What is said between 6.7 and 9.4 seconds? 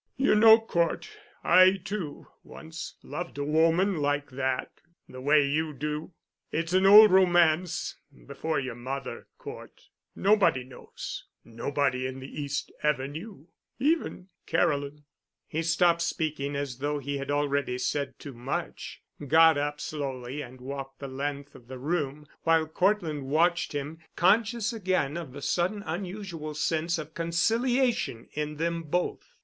an old romance—before your mother,